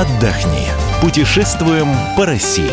[0.00, 0.66] отдохни.
[1.02, 2.70] Путешествуем по России.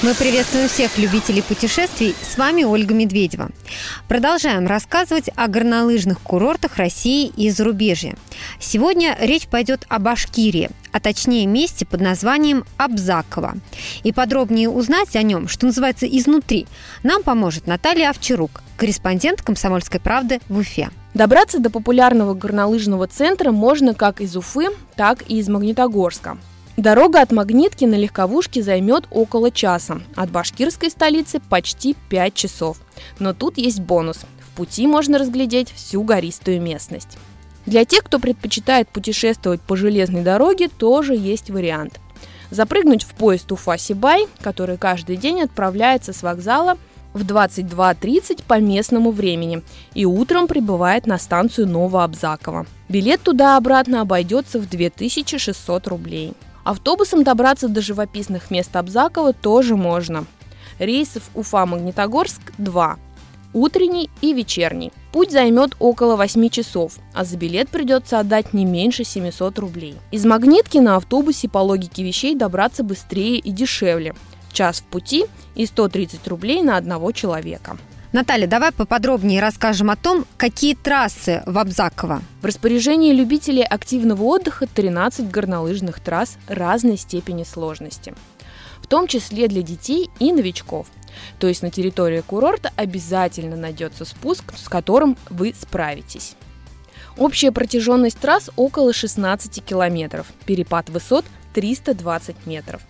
[0.00, 2.16] Мы приветствуем всех любителей путешествий.
[2.22, 3.50] С вами Ольга Медведева.
[4.08, 8.16] Продолжаем рассказывать о горнолыжных курортах России и зарубежья.
[8.58, 13.54] Сегодня речь пойдет о Башкирии, а точнее месте под названием Абзаково.
[14.02, 16.66] И подробнее узнать о нем, что называется, изнутри,
[17.02, 20.88] нам поможет Наталья Овчарук, корреспондент «Комсомольской правды» в Уфе.
[21.14, 26.38] Добраться до популярного горнолыжного центра можно как из Уфы, так и из Магнитогорска.
[26.78, 32.78] Дорога от Магнитки на легковушке займет около часа, от башкирской столицы почти 5 часов.
[33.18, 34.20] Но тут есть бонус.
[34.40, 37.18] В пути можно разглядеть всю гористую местность.
[37.66, 42.00] Для тех, кто предпочитает путешествовать по железной дороге, тоже есть вариант.
[42.50, 46.78] Запрыгнуть в поезд Уфа-Сибай, который каждый день отправляется с вокзала
[47.14, 49.62] в 22.30 по местному времени
[49.94, 52.66] и утром прибывает на станцию Новообзаково.
[52.88, 56.34] Билет туда-обратно обойдется в 2600 рублей.
[56.64, 60.26] Автобусом добраться до живописных мест Абзакова тоже можно.
[60.78, 62.98] Рейсов Уфа-Магнитогорск 2.
[63.54, 64.92] Утренний и вечерний.
[65.12, 69.96] Путь займет около 8 часов, а за билет придется отдать не меньше 700 рублей.
[70.10, 74.14] Из Магнитки на автобусе по логике вещей добраться быстрее и дешевле.
[74.52, 77.76] Час в пути и 130 рублей на одного человека.
[78.12, 82.22] Наталья, давай поподробнее расскажем о том, какие трассы в Абзаково.
[82.42, 88.14] В распоряжении любителей активного отдыха 13 горнолыжных трасс разной степени сложности.
[88.82, 90.88] В том числе для детей и новичков.
[91.38, 96.36] То есть на территории курорта обязательно найдется спуск, с которым вы справитесь.
[97.16, 102.82] Общая протяженность трасс около 16 километров, перепад высот 320 метров.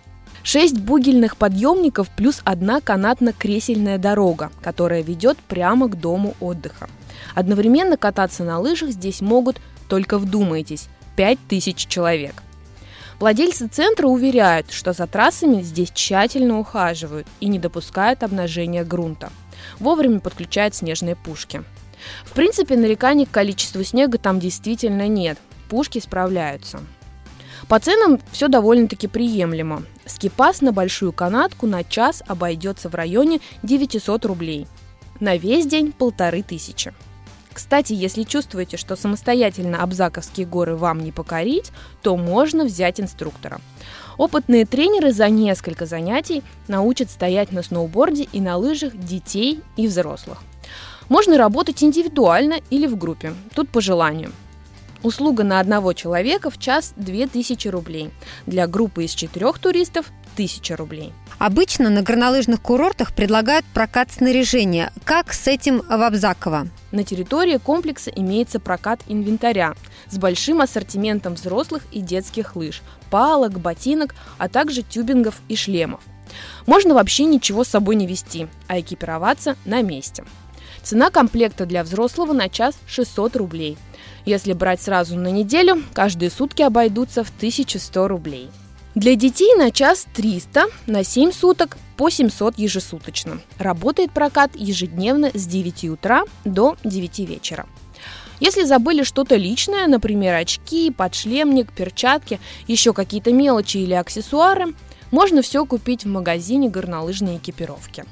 [0.43, 6.89] Шесть бугельных подъемников плюс одна канатно-кресельная дорога, которая ведет прямо к дому отдыха.
[7.35, 12.43] Одновременно кататься на лыжах здесь могут, только вдумайтесь, 5000 человек.
[13.21, 19.31] Владельцы центра уверяют, что за трассами здесь тщательно ухаживают и не допускают обнажения грунта.
[19.79, 21.63] Вовремя подключают снежные пушки.
[22.25, 25.39] В принципе, нареканий к количеству снега там действительно нет.
[25.69, 26.81] Пушки справляются.
[27.69, 29.85] По ценам все довольно-таки приемлемо.
[30.07, 34.67] Скипас на большую канатку на час обойдется в районе 900 рублей.
[35.21, 36.93] На весь день полторы тысячи.
[37.53, 41.71] Кстати, если чувствуете, что самостоятельно Абзаковские горы вам не покорить,
[42.03, 43.61] то можно взять инструктора.
[44.17, 50.43] Опытные тренеры за несколько занятий научат стоять на сноуборде и на лыжах детей и взрослых.
[51.09, 54.33] Можно работать индивидуально или в группе, тут по желанию.
[55.03, 58.11] Услуга на одного человека в час 2000 рублей.
[58.47, 61.13] Для группы из четырех туристов 1000 рублей.
[61.39, 64.93] Обычно на горнолыжных курортах предлагают прокат снаряжения.
[65.05, 66.69] Как с этим в Абзаково?
[66.93, 69.75] На территории комплекса имеется прокат инвентаря
[70.09, 72.81] с большим ассортиментом взрослых и детских лыж,
[73.11, 76.01] палок, ботинок, а также тюбингов и шлемов.
[76.67, 80.25] Можно вообще ничего с собой не вести, а экипироваться на месте.
[80.85, 83.77] Цена комплекта для взрослого на час 600 рублей–
[84.25, 88.49] если брать сразу на неделю, каждые сутки обойдутся в 1100 рублей.
[88.95, 93.41] Для детей на час 300, на 7 суток по 700 ежесуточно.
[93.59, 97.67] Работает прокат ежедневно с 9 утра до 9 вечера.
[98.39, 104.75] Если забыли что-то личное, например, очки, подшлемник, перчатки, еще какие-то мелочи или аксессуары,
[105.11, 108.05] можно все купить в магазине горнолыжной экипировки.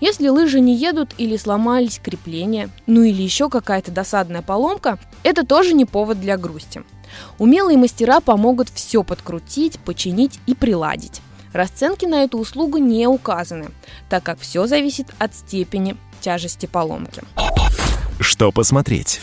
[0.00, 5.74] Если лыжи не едут или сломались крепления, ну или еще какая-то досадная поломка, это тоже
[5.74, 6.82] не повод для грусти.
[7.38, 11.20] Умелые мастера помогут все подкрутить, починить и приладить.
[11.52, 13.70] Расценки на эту услугу не указаны,
[14.08, 17.22] так как все зависит от степени тяжести поломки.
[18.20, 19.20] Что посмотреть?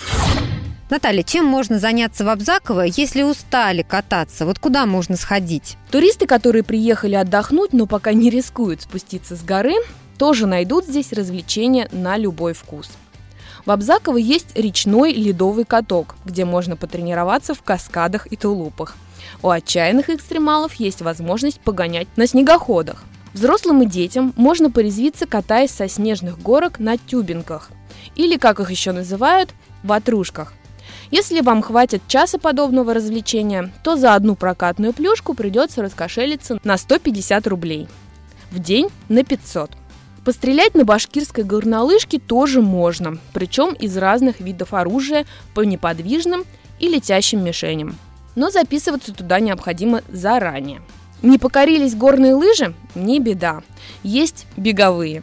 [0.90, 4.46] Наталья, чем можно заняться в Абзаково, если устали кататься?
[4.46, 5.78] Вот куда можно сходить?
[5.90, 9.74] Туристы, которые приехали отдохнуть, но пока не рискуют спуститься с горы,
[10.18, 12.90] тоже найдут здесь развлечения на любой вкус.
[13.66, 18.96] В Абзаково есть речной ледовый каток, где можно потренироваться в каскадах и тулупах.
[19.42, 23.04] У отчаянных экстремалов есть возможность погонять на снегоходах.
[23.34, 27.70] Взрослым и детям можно порезвиться, катаясь со снежных горок на тюбинках,
[28.16, 29.50] или, как их еще называют,
[29.84, 30.54] ватрушках.
[31.12, 37.48] Если вам хватит часа подобного развлечения, то за одну прокатную плюшку придется раскошелиться на 150
[37.48, 37.88] рублей.
[38.52, 39.72] В день на 500.
[40.26, 46.46] Пострелять на башкирской горнолыжке тоже можно, причем из разных видов оружия по неподвижным
[46.80, 47.96] и летящим мишеням.
[48.34, 50.82] Но записываться туда необходимо заранее.
[51.22, 52.74] Не покорились горные лыжи?
[52.96, 53.62] Не беда.
[54.02, 55.22] Есть беговые.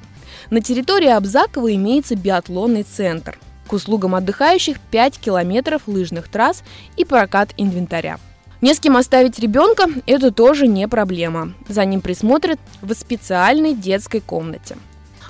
[0.51, 3.41] На территории Абзакова имеется биатлонный центр.
[3.67, 6.63] К услугам отдыхающих 5 километров лыжных трасс
[6.97, 8.21] и прокат инвентаря.
[8.61, 11.55] Не с кем оставить ребенка– это тоже не проблема.
[11.69, 14.77] За ним присмотрят в специальной детской комнате.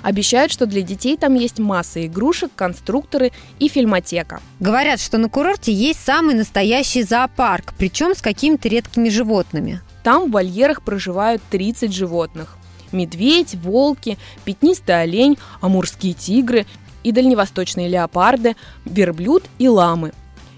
[0.03, 4.41] Обещают, что для детей там есть масса игрушек, конструкторы и фильмотека.
[4.59, 9.81] Говорят, что на курорте есть самый настоящий зоопарк, причем с какими-то редкими животными.
[10.03, 12.57] Там в вольерах проживают 30 животных.
[12.91, 16.65] Медведь, волки, пятнистый олень, амурские тигры
[17.03, 20.11] и дальневосточные леопарды, верблюд и ламы.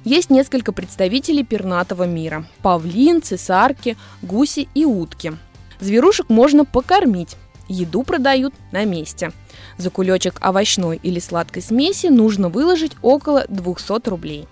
[0.04, 5.34] Есть несколько представителей пернатого мира– павлин, цесарки, гуси и утки.
[5.80, 7.38] Зверушек можно покормить,
[7.68, 9.32] еду продают на месте.
[9.78, 14.48] За кулечек овощной или сладкой смеси нужно выложить около 200 рублей.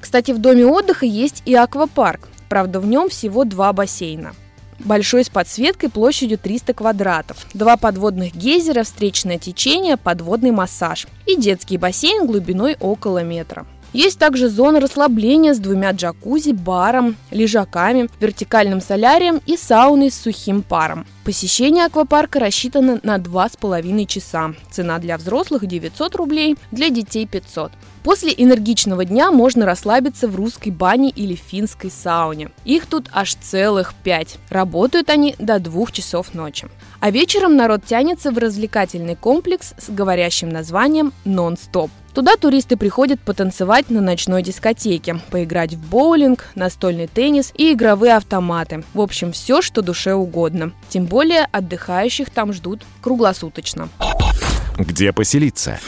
[0.00, 4.34] Кстати, в доме отдыха есть и аквапарк, правда в нем всего два бассейна–
[4.78, 11.78] большой с подсветкой площадью 300 квадратов, два подводных гейзера, встречное течение, подводный массаж и детский
[11.78, 13.66] бассейн глубиной около метра.
[13.92, 20.62] Есть также зона расслабления с двумя джакузи, баром, лежаками, вертикальным солярием и сауной с сухим
[20.62, 21.06] паром.
[21.24, 24.54] Посещение аквапарка рассчитано на 2,5 часа.
[24.70, 27.72] Цена для взрослых 900 рублей, для детей 500.
[28.08, 32.48] После энергичного дня можно расслабиться в русской бане или финской сауне.
[32.64, 34.38] Их тут аж целых пять.
[34.48, 36.68] Работают они до двух часов ночи.
[37.00, 41.90] А вечером народ тянется в развлекательный комплекс с говорящим названием «Нон-стоп».
[42.14, 48.84] Туда туристы приходят потанцевать на ночной дискотеке, поиграть в боулинг, настольный теннис и игровые автоматы.
[48.94, 50.72] В общем, все, что душе угодно.
[50.88, 53.90] Тем более отдыхающих там ждут круглосуточно.
[54.78, 55.78] Где поселиться?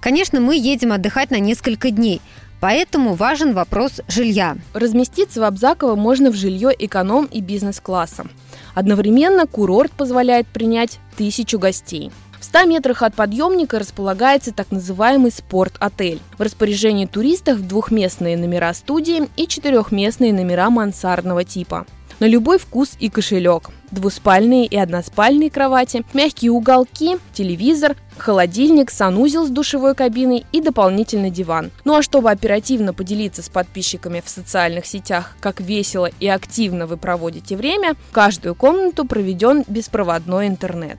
[0.00, 2.20] Конечно, мы едем отдыхать на несколько дней,
[2.60, 4.56] поэтому важен вопрос жилья.
[4.72, 8.26] Разместиться в Абзаково можно в жилье эконом и бизнес-класса.
[8.74, 12.12] Одновременно курорт позволяет принять тысячу гостей.
[12.38, 16.20] В 100 метрах от подъемника располагается так называемый спорт-отель.
[16.38, 21.84] В распоряжении туристов двухместные номера студии и четырехместные номера мансардного типа
[22.20, 23.70] на любой вкус и кошелек.
[23.90, 31.70] Двуспальные и односпальные кровати, мягкие уголки, телевизор, холодильник, санузел с душевой кабиной и дополнительный диван.
[31.84, 36.96] Ну а чтобы оперативно поделиться с подписчиками в социальных сетях, как весело и активно вы
[36.96, 40.98] проводите время, в каждую комнату проведен беспроводной интернет.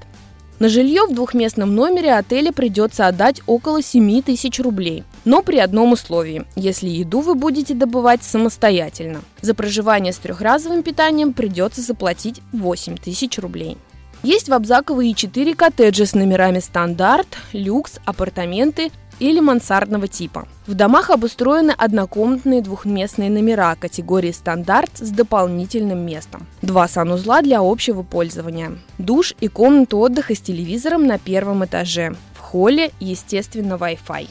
[0.59, 5.06] На жилье в двухместном номере отеля придется отдать около 7 тысяч рублей.
[5.23, 9.21] Но при одном условии, если еду вы будете добывать самостоятельно.
[9.41, 13.77] За проживание с трехразовым питанием придется заплатить 8 тысяч рублей.
[14.21, 20.48] Есть в Абзаково и 4 коттеджа с номерами стандарт, люкс, апартаменты или мансардного типа.
[20.66, 26.48] В домах обустроены однокомнатные двухместные номера категории стандарт с дополнительным местом.
[26.62, 28.77] Два санузла для общего пользования.
[28.98, 32.16] Душ и комната отдыха с телевизором на первом этаже.
[32.33, 34.27] В холле, естественно, Wi-Fi.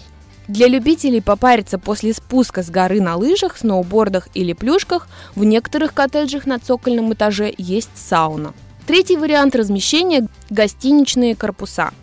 [0.49, 6.47] Для любителей попариться после спуска с горы на лыжах, сноубордах или плюшках в некоторых коттеджах
[6.47, 8.55] на цокольном этаже есть сауна.
[8.87, 11.91] Третий вариант размещения– гостиничные корпуса–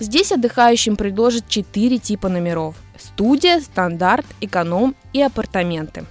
[0.00, 6.06] Здесь отдыхающим предложат 4 типа номеров– студия, стандарт, эконом и апартаменты.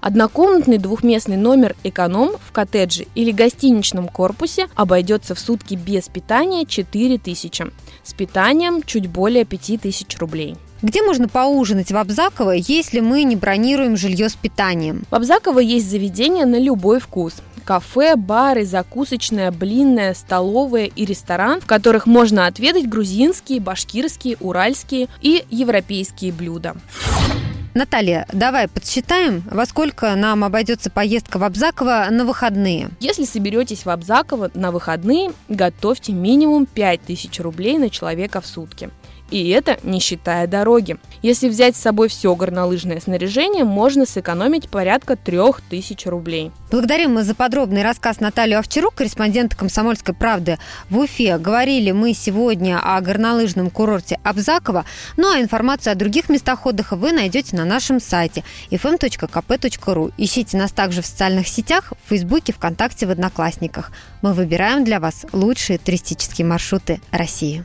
[0.00, 7.18] Однокомнатный двухместный номер «Эконом» в коттедже или гостиничном корпусе обойдется в сутки без питания 4
[7.18, 7.66] тысячи,
[8.02, 10.56] с питанием чуть более 5 тысяч рублей.
[10.80, 15.04] Где можно поужинать в Абзаково, если мы не бронируем жилье с питанием?
[15.10, 21.66] В Абзаково есть заведение на любой вкус кафе, бары, закусочная, блинная, столовая и ресторан, в
[21.66, 26.76] которых можно отведать грузинские, башкирские, уральские и европейские блюда.
[27.74, 32.90] Наталья, давай подсчитаем, во сколько нам обойдется поездка в Абзаково на выходные.
[33.00, 38.90] Если соберетесь в Абзаково на выходные, готовьте минимум 5000 рублей на человека в сутки.
[39.30, 40.96] И это не считая дороги.
[41.22, 46.52] Если взять с собой все горнолыжное снаряжение, можно сэкономить порядка 3000 рублей.
[46.70, 50.58] Благодарим мы за подробный рассказ Наталью Овчарук, корреспондента «Комсомольской правды»
[50.90, 51.38] в Уфе.
[51.38, 54.84] Говорили мы сегодня о горнолыжном курорте Абзаково.
[55.16, 60.12] Ну а информацию о других местах отдыха вы найдете на нашем сайте fm.kp.ru.
[60.18, 63.90] Ищите нас также в социальных сетях, в Фейсбуке, ВКонтакте, в Одноклассниках.
[64.20, 67.64] Мы выбираем для вас лучшие туристические маршруты России.